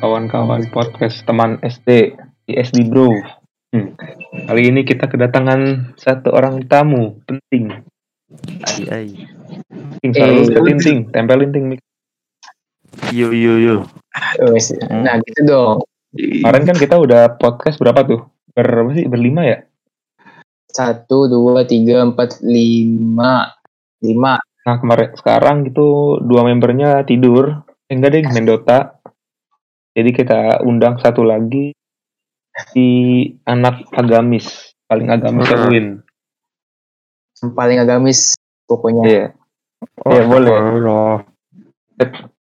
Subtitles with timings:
[0.00, 3.10] kawan-kawan podcast teman SD di SD Bro.
[3.72, 3.96] Hmm.
[4.46, 7.72] Kali ini kita kedatangan satu orang tamu penting.
[8.66, 9.08] Ai ai.
[10.02, 10.46] Ting selalu Eh.
[10.52, 11.64] deketin ting, tempelin ting.
[11.72, 11.80] mic.
[13.12, 13.76] Yo yo yo.
[14.90, 15.78] Nah gitu dong.
[16.16, 18.20] Kemarin kan kita udah podcast berapa tuh?
[18.56, 19.04] Ber apa sih?
[19.04, 19.58] Berlima ya?
[20.72, 23.52] Satu, dua, tiga, empat, lima.
[24.00, 24.40] Lima.
[24.40, 27.64] Nah kemarin sekarang gitu dua membernya tidur.
[27.86, 28.95] Eh, enggak deh main Dota.
[29.96, 31.72] Jadi kita undang satu lagi
[32.68, 32.84] si
[33.48, 35.72] anak agamis paling agamis Hmm.
[35.72, 35.86] win.
[37.40, 38.18] Yang paling agamis
[38.68, 39.04] pokoknya.
[39.08, 39.24] Iya.
[40.04, 40.52] Iya, boleh.
[40.52, 41.24] Allah.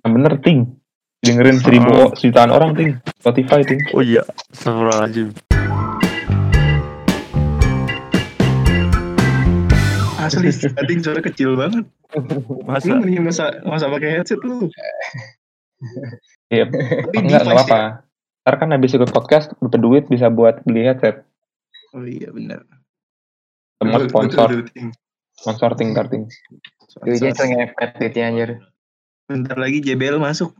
[0.00, 0.80] Yang bener ting.
[1.20, 2.08] Dengerin seribu Oh.
[2.16, 2.96] jutaan orang ting.
[3.20, 3.80] Spotify ting.
[3.92, 4.24] Oh iya.
[4.48, 5.36] Astagfirullahaladzim.
[10.16, 11.84] Asli, tadi suara kecil banget.
[12.64, 14.72] Masa Lu mending masa masa pakai headset lu.
[16.54, 16.64] Iya.
[17.10, 17.76] Tapi Enggak, apa-apa.
[17.76, 17.88] ya.
[18.44, 21.24] Ntar kan habis ikut podcast dapat duit bisa buat beli headset.
[21.96, 22.62] Oh iya benar.
[23.80, 24.48] Semua Betul, sponsor,
[25.34, 26.24] sponsor ting ting.
[27.02, 28.50] Duitnya tuh ngepet duitnya anjir.
[29.26, 30.52] Bentar lagi JBL masuk.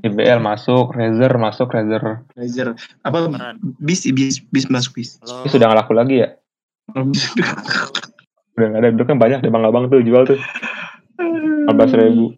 [0.00, 2.24] JBL masuk, Razer masuk, Razer.
[2.36, 2.68] Razer.
[3.04, 3.32] Apa
[3.80, 5.16] bis bis bis masuk bis.
[5.24, 6.28] Ini sudah nggak laku lagi ya?
[8.56, 10.40] Udah nggak ada, dulu kan banyak deh bang-abang tuh jual tuh.
[11.68, 12.36] 14 ribu.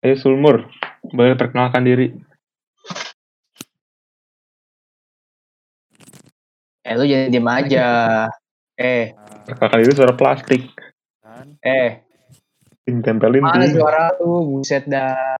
[0.00, 0.68] Ayo Sulmur,
[1.02, 2.12] boleh perkenalkan diri.
[6.80, 7.88] Eh lu jangan diem aja.
[8.76, 9.10] Eh,
[9.44, 10.62] Perkenalkan diri suara plastik.
[11.60, 12.04] eh.
[12.86, 13.74] Ting tempelin Mana ting.
[13.74, 14.46] suara lu?
[14.52, 15.34] Buset dah.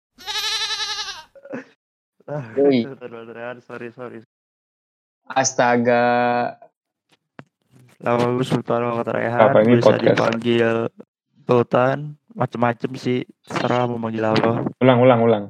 [2.27, 2.83] Ah, Yoi.
[3.69, 4.19] Sorry sorry.
[5.27, 6.03] Astaga.
[7.97, 9.41] Lama gue Sultan Muhammad Rehan.
[9.41, 10.03] Apa ini bisa podcast?
[10.05, 10.77] dipanggil
[11.47, 11.99] Sultan.
[12.37, 13.19] Macem-macem sih.
[13.43, 14.69] Serah mau manggil apa.
[14.79, 15.45] Ulang, ulang, ulang.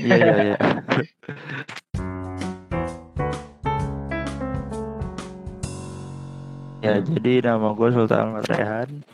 [0.00, 0.58] Iya iya iya.
[6.80, 9.04] Ya jadi nama gue Sultan Rehan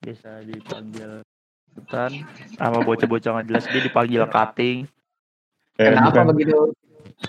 [0.00, 1.20] Bisa dipanggil
[1.70, 2.24] Sultan
[2.56, 4.88] Sama bocah-bocah nggak jelas dia dipanggil Kating
[5.76, 6.56] Eh, Kenapa bukan, begitu?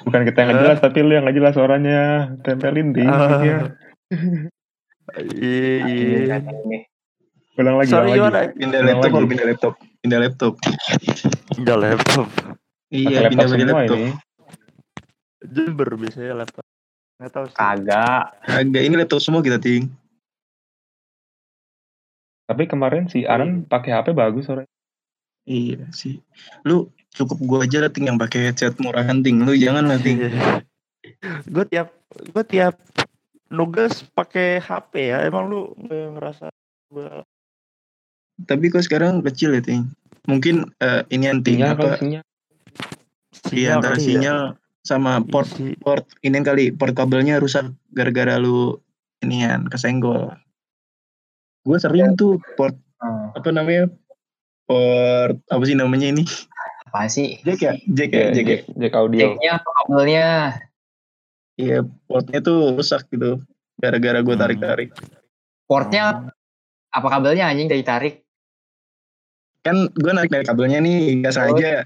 [0.04, 2.00] bukan kita yang nggak jelas, tapi lu yang nggak jelas suaranya.
[2.44, 3.08] Tempelin ting.
[3.08, 3.40] Ah.
[3.40, 3.60] Iya.
[5.32, 6.91] Iya iya Ini.
[7.62, 8.38] Ulang lagi, Sorry ulang gimana?
[8.42, 8.54] lagi.
[8.58, 9.14] Pindah laptop lagi.
[9.14, 9.74] kalau pindah laptop.
[10.02, 10.54] Pindah laptop.
[11.54, 12.28] Pindah laptop
[12.92, 13.98] Iya, laptop pindah semua laptop.
[13.98, 14.12] ini.
[15.42, 16.66] Jember biasanya laptop
[17.18, 18.24] Nggak tahu sih Kagak.
[18.50, 19.94] Agak ini laptop semua kita ting.
[22.50, 24.68] Tapi kemarin si Aran pakai HP bagus suaranya.
[25.46, 26.18] Iya sih.
[26.66, 29.38] Lu cukup gua aja lah ting yang pakai headset murahan ting.
[29.46, 30.18] Lu jangan lah ting.
[31.46, 31.94] Gue tiap
[32.34, 32.78] Gue tiap
[33.50, 36.50] Nugas pakai HP ya Emang lu ngerasa
[36.90, 37.22] gua
[38.44, 39.90] Tapi kok sekarang kecil ya ting.
[40.24, 41.90] Mungkin eh, ini anting Sinyal apa?
[41.98, 42.24] sinyal.
[43.50, 44.08] Iya antara kali ya?
[44.08, 44.40] sinyal
[44.82, 45.78] sama port Isi.
[45.78, 48.78] port ini kali port kabelnya rusak gara-gara lu
[49.20, 50.34] inian kesenggol.
[51.62, 53.34] Gue sering tuh port Hmm.
[53.34, 53.90] apa namanya
[54.64, 56.22] port apa sih namanya ini
[56.86, 57.42] Apa sih?
[57.42, 59.20] jack ya jack Iya, ya jack ya jack, jack audio.
[59.26, 60.28] Jacknya kabelnya?
[61.58, 63.42] iya portnya tuh rusak gitu
[63.76, 64.38] gara-gara gue Hmm.
[64.40, 64.90] tarik-tarik
[65.66, 66.30] Portnya
[66.88, 68.22] apa kabelnya anjing dari tarik?
[69.62, 71.86] Kan gue narik dari kabelnya nih nggak sengaja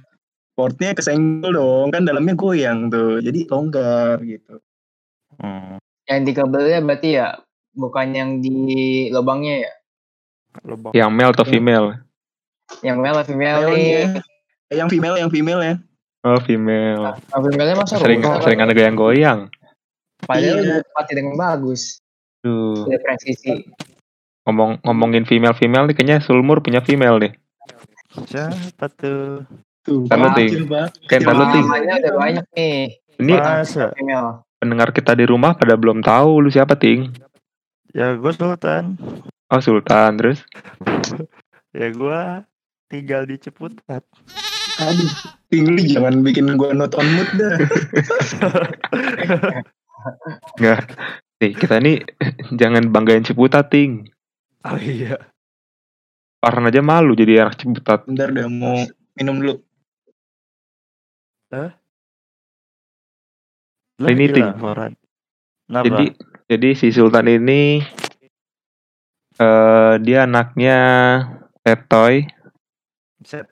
[0.56, 4.60] portnya kesenggol dong kan dalamnya goyang tuh jadi longgar gitu
[5.36, 5.76] Hmm,
[6.08, 7.36] Yang di kabelnya berarti ya
[7.76, 8.56] bukan yang di
[9.12, 9.74] lubangnya ya?
[10.64, 10.96] lubang.
[10.96, 11.88] Yang male atau female?
[12.80, 13.68] Yang male atau female nih?
[13.68, 14.24] Male-nya.
[14.72, 15.76] Eh, yang female yang female ya
[16.24, 17.20] Oh, female.
[17.30, 18.48] Yang female masa Sering rusak?
[18.48, 19.40] sering ada goyang-goyang.
[20.24, 20.78] Padahal Iya.
[20.90, 22.00] mati dengan bagus.
[22.40, 22.88] Tuh,
[24.48, 27.34] ngomong ngomongin female-female nih kayaknya Sulmur punya female nih.
[28.24, 29.44] Siapa tuh?
[29.82, 30.50] tuh Ntar lu, Ting.
[30.50, 31.66] kecil banget Kayak ntar lu, Kecil Ting.
[31.68, 32.78] udah banyak nih.
[33.16, 33.86] Ini Masa?
[34.56, 37.12] Pendengar kita di rumah pada belum tahu lu siapa, Ting.
[37.92, 38.96] Ya gue Sultan
[39.48, 40.18] Oh, Sultan.
[40.18, 40.40] Terus
[41.76, 42.20] Ya gue
[42.88, 44.04] tinggal di Ciputat
[44.76, 45.12] aduh
[45.48, 47.56] Ting, lu jangan bikin gue not on mood dah
[50.56, 50.80] enggak.
[51.36, 52.00] Nih, kita ini
[52.60, 54.08] jangan banggain Ciputat, Ting.
[54.64, 55.16] Oh iya
[56.46, 58.06] Farhan aja malu jadi anak Ciputat.
[58.06, 58.86] bentar dah mau
[59.18, 59.56] minum dulu
[61.50, 61.72] Lah,
[64.06, 64.50] Ini, Ting.
[65.72, 66.06] Jadi
[66.46, 67.82] jadi si Sultan ini
[69.36, 70.78] eh dia anaknya
[71.64, 72.30] Tetoy.
[73.24, 73.50] Set.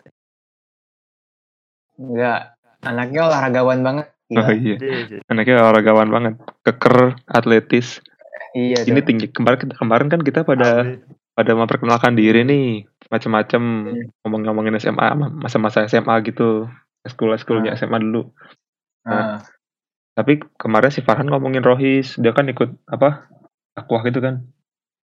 [1.98, 2.54] Enggak.
[2.84, 4.06] Anaknya olahragawan banget.
[4.36, 4.54] Oh Gila.
[4.54, 8.04] iya, Dia- anaknya olahragawan banget, keker, atletis.
[8.52, 9.08] Iya Ini dong.
[9.08, 11.00] tinggi kemarin kemarin kan kita pada Awe.
[11.34, 12.68] Pada memperkenalkan diri nih
[13.10, 13.62] macam-macam
[14.22, 16.70] ngomong-ngomongin SMA masa-masa SMA gitu
[17.04, 17.78] sekolah sekolahnya Ah.
[17.78, 18.30] SMA dulu
[19.04, 19.44] Nah,
[20.14, 23.28] tapi kemarin si Farhan ngomongin Rohis dia kan ikut apa
[23.74, 24.46] aqua gitu kan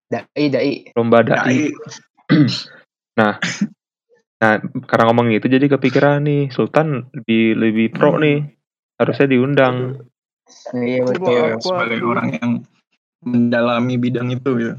[0.07, 0.89] dai dai.
[0.91, 1.59] lomba dai Dai.
[3.19, 3.37] nah
[4.83, 8.41] karena ngomongin itu jadi kepikiran nih Sultan lebih lebih pro nih
[8.97, 10.01] harusnya diundang
[10.73, 11.31] Iya betul.
[11.31, 12.51] Iya, Aku- sebagai aku- orang yang
[13.21, 14.73] mendalami bidang itu gitu.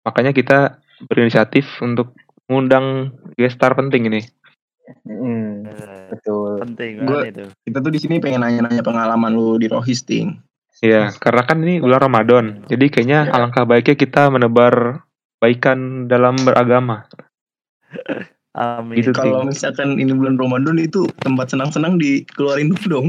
[0.00, 0.58] makanya kita
[1.06, 2.12] berinisiatif untuk
[2.44, 4.22] mengundang guest star penting ini
[5.06, 5.62] Hmm,
[6.10, 6.58] betul.
[6.58, 7.44] penting Gua- kan itu.
[7.62, 10.34] Kita tuh di sini pengen nanya-nanya pengalaman lu di Rohisting.
[10.82, 12.44] Iya, karena kan ini bulan Ramadan.
[12.66, 13.32] Jadi kayaknya Iya.
[13.32, 15.06] alangkah baiknya kita menebar
[15.38, 17.06] baikan dalam beragama.
[18.50, 18.98] Amin.
[18.98, 19.14] Gitu.
[19.14, 23.08] Kalau misalkan ini bulan Ramadan itu tempat senang-senang dikeluarin dulu dong.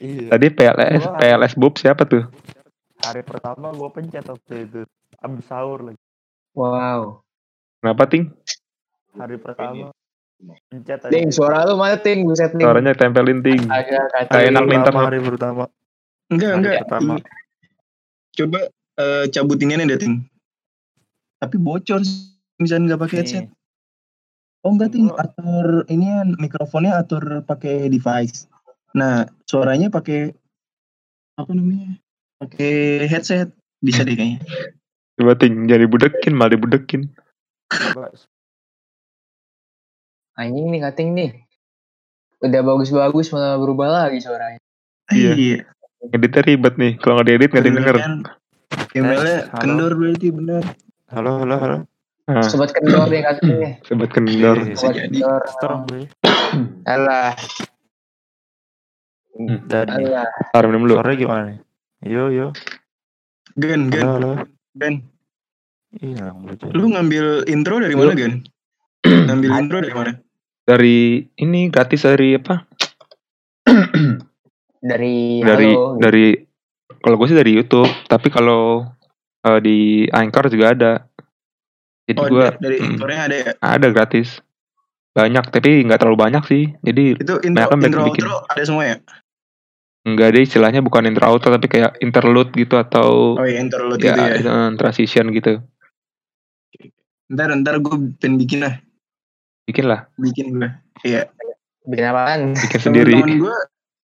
[0.00, 0.32] Iya.
[0.32, 2.24] Tadi PLS, Gua- PLS Bob siapa tuh?
[3.04, 4.80] Hari pertama gue pencet waktu itu.
[5.18, 6.00] Abis sahur lagi.
[6.56, 7.20] Wow.
[7.78, 8.34] Kenapa ting?
[9.14, 9.94] Hari pertama.
[10.70, 11.10] Pencet aja.
[11.10, 12.26] Ding, suara lu mana ting?
[12.26, 12.62] Buset ting.
[12.62, 13.58] Suaranya tempelin ting.
[13.66, 14.48] Agak Kayak kacau.
[14.50, 15.04] enak nih, internet.
[15.06, 15.64] hari pertama.
[16.28, 16.74] Enggak, Hari enggak.
[16.86, 17.14] pertama.
[18.34, 18.60] Coba
[18.98, 20.14] eh, cabut ini deh, Ting.
[21.38, 23.46] Tapi bocor sih, misalnya nggak pakai headset.
[24.62, 25.10] Oh enggak, Ting.
[25.10, 28.46] Atur ini kan mikrofonnya atur pakai device.
[28.94, 30.34] Nah, suaranya pakai
[31.34, 31.98] apa namanya?
[32.42, 33.50] Pakai headset.
[33.78, 34.42] Bisa deh kayaknya.
[35.18, 37.10] Coba ting, jadi budekin, malah dibudekin.
[40.38, 41.30] Anjing nih kating nih.
[42.38, 44.62] Udah bagus-bagus malah berubah lagi suaranya.
[45.10, 45.32] Iya.
[45.34, 45.58] Iya.
[46.14, 47.96] Editnya ribet nih, kalau nggak diedit nggak ada yang denger.
[47.98, 48.14] Kan,
[49.50, 49.58] halo.
[49.58, 50.62] kendor berarti bener.
[51.10, 51.78] Halo, halo, halo.
[52.28, 53.72] Nah, Sobat kendor nih nih.
[53.88, 54.56] sobat kendor.
[54.62, 54.76] Iya.
[54.78, 55.08] Sobat jadi.
[55.10, 55.42] kendor.
[56.94, 57.32] Alah,
[59.68, 60.26] Dan alah.
[60.50, 60.98] Ntar minum dulu.
[60.98, 61.58] suaranya gimana nih?
[62.06, 62.46] Yo, yo.
[63.58, 64.30] Gen, Halo, Gen, halo.
[64.78, 64.94] Gen.
[65.90, 66.70] Bocor.
[66.76, 68.44] Lu ngambil intro dari mana, Gen?
[69.28, 70.12] ngambil intro dari mana?
[70.68, 70.98] Dari
[71.40, 72.60] ini gratis dari apa?
[74.78, 75.98] Dari, Dari halo.
[75.98, 76.38] dari
[77.02, 78.86] kalau gue sih dari YouTube, tapi kalau
[79.42, 80.92] eh, di Anchor juga ada.
[82.06, 83.50] Jadi Oh, gue dari, dari mm, intronya ada ya?
[83.58, 84.38] ada gratis.
[85.12, 86.70] Banyak, tapi nggak terlalu banyak sih.
[86.78, 88.22] Jadi Itu intro, kan intro bikin.
[88.22, 88.96] outro ada semua ya?
[90.06, 94.14] Enggak deh istilahnya bukan intro auto tapi kayak interlude gitu atau Oh iya, interlude ya,
[94.14, 94.46] itu ya.
[94.46, 95.58] eh, transition gitu.
[97.28, 98.74] Ntar, ntar gue pengen bikin lah.
[99.68, 100.68] Bikin lah, Bikin gue.
[101.04, 101.28] Iya.
[101.84, 102.40] Bikin apaan?
[102.56, 103.12] bikin sendiri.
[103.12, 103.56] Teman-teman gue,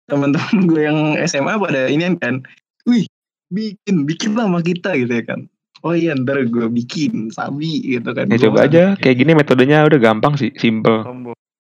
[0.06, 2.44] teman-teman gue yang SMA pada ini kan,
[2.84, 3.08] wih,
[3.48, 5.48] bikin, bikin lah sama kita gitu ya kan.
[5.82, 8.28] Oh iya, ntar gue bikin, sabi gitu kan.
[8.28, 11.04] Ya Gua coba aja, kayak gini metodenya udah gampang sih, simple.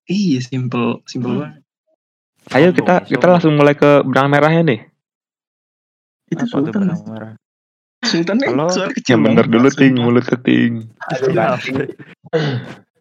[0.03, 1.39] Iya, simple, simple Hmm.
[1.43, 1.59] banget.
[2.51, 4.79] Ayo Sombong kita kita langsung mulai ke benang merahnya nih.
[6.27, 6.75] Itu Apa Sultan.
[6.83, 7.31] benang merah?
[8.03, 8.67] Sultan Halo?
[8.67, 10.73] suara kecil Yang bener dulu ting, mulut ting.
[11.09, 11.75] Aduh, kating.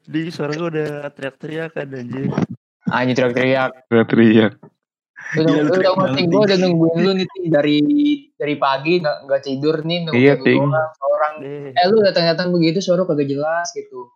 [0.02, 2.30] Di suara gue udah teriak-teriak kan anjir.
[2.86, 3.70] Anjing teriak-teriak.
[3.88, 4.52] Udah teriak.
[5.32, 6.26] Udah, lu udah, banget, ting.
[6.28, 7.78] Gue udah nungguin lu nih ting dari
[8.34, 10.60] dari pagi nggak nggak tidur nih nungguin Iya, Ting.
[11.00, 14.10] Orang eh lu datang-datang begitu suara kagak jelas gitu.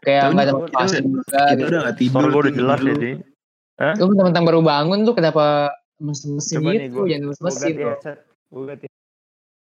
[0.00, 1.22] Kayak nggak motivasi udah- juga.
[1.22, 1.66] Kita Gitu.
[1.66, 2.14] udah gak tidur.
[2.16, 2.88] Suara gue udah jelas dulu.
[2.88, 3.14] ya nih.
[3.94, 5.44] Lu mentang-mentang baru bangun lu kenapa
[5.96, 7.00] Coba nih gitu?
[7.04, 7.86] Jangan ganti lu.
[7.86, 8.18] headset.
[8.48, 8.86] Gue ganti.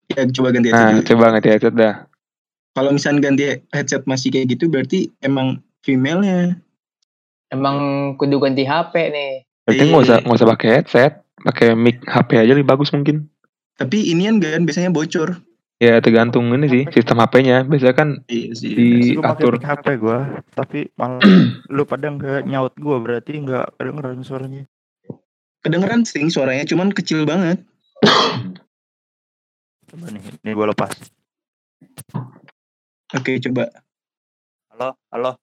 [0.09, 1.07] Ya, coba ganti headset Nah, dulu.
[1.07, 1.95] coba ngerti aja dah.
[2.73, 5.47] Kalau misalnya ganti headset masih kayak gitu, berarti emang
[5.81, 6.57] female-nya.
[7.47, 7.77] Emang
[8.17, 9.31] kudu ganti HP nih.
[9.63, 10.25] Berarti nggak usah Iya.
[10.25, 13.29] nggak usah pakai headset, pakai mic HP aja lebih bagus mungkin.
[13.73, 15.37] Tapi inian kan biasanya bocor.
[15.77, 17.63] Ya tergantung ini sih sistem HP-nya.
[17.63, 18.71] Biasanya kan Iya sih.
[18.71, 19.55] Di- Gue pakai Diatur.
[19.59, 20.17] HP gue.
[20.51, 21.21] Tapi malah
[21.69, 24.63] lu pada nggak nyaut gue berarti nggak kedengeran suaranya.
[25.59, 27.61] Kedengeran sing suaranya, cuman kecil banget.
[29.93, 30.25] Coba nih.
[30.41, 30.89] Ini gue lepas.
[33.13, 33.69] Oke, coba.
[34.73, 35.37] Halo, halo,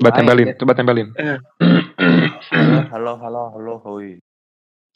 [0.00, 1.12] coba tempelin, coba tempelin.
[2.48, 4.16] halo, halo, halo, halo, hoi.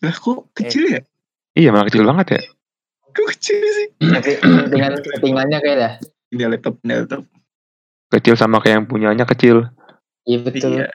[0.01, 1.01] Lah kok kecil ya?
[1.53, 2.41] Iya malah kecil banget ya.
[3.13, 3.89] Kok kecil sih?
[4.01, 4.41] Tapi
[4.73, 5.93] dengan settingannya kayak dah.
[6.33, 7.29] Ini laptop, ini laptop.
[8.09, 9.69] Kecil sama kayak yang punyanya kecil.
[10.25, 10.81] Iya betul.
[10.81, 10.89] Iya.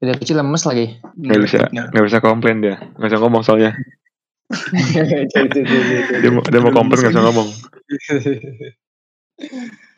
[0.00, 0.96] Udah kecil lemes lagi.
[1.20, 1.82] Nggak bisa, laptopnya.
[1.92, 2.76] nggak bisa komplain dia.
[2.96, 3.76] Nggak bisa ngomong soalnya.
[6.20, 7.24] Dia mau, dia mau komplain nggak lagi.
[7.24, 7.48] ngomong.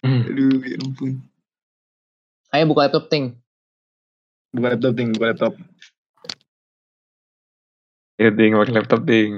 [0.01, 0.23] Hmm.
[0.27, 1.11] Aduh, ya ampun.
[2.55, 3.37] Ayo buka laptop ting.
[4.55, 5.09] Buka laptop, ting.
[5.13, 5.53] Buka laptop.
[8.17, 9.33] Ya ding, pakai laptop ding.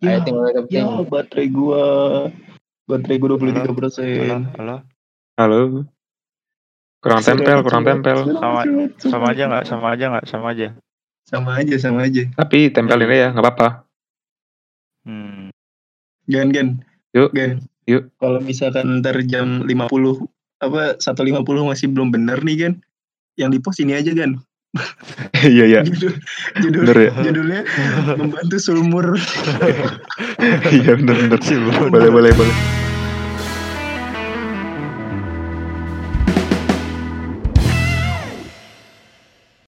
[0.00, 0.80] Ayo ting buka laptop ting.
[0.80, 1.84] Ya, baterai gua.
[2.84, 4.40] Baterai gua 23 Halo, persen.
[4.56, 4.76] halo.
[5.36, 5.58] Halo.
[7.04, 8.18] Kurang tempel, kurang tempel.
[8.32, 8.64] Sama-
[8.96, 9.64] Sama aja nggak?
[9.68, 10.24] Sama aja nggak?
[10.24, 10.72] Sama aja.
[11.24, 12.28] Sama aja, sama aja.
[12.36, 13.68] Tapi tempelin aja, nggak apa-apa.
[15.08, 15.48] Hmm.
[16.28, 16.68] Gan, gan.
[17.16, 17.32] Yuk.
[17.32, 17.64] Gan.
[18.16, 19.92] Kalau misalkan ntar jam 50
[20.64, 22.72] apa 1.50 masih belum bener nih kan.
[23.36, 24.40] Yang di post ini aja kan.
[25.44, 25.80] Iya iya.
[25.84, 26.16] Judul,
[26.58, 27.12] judul, Bener ya?
[27.20, 27.60] judulnya
[28.16, 29.14] membantu sumur.
[30.74, 31.38] Iya bener bener.
[31.44, 31.92] Sumur.
[31.92, 32.83] Boleh boleh boleh.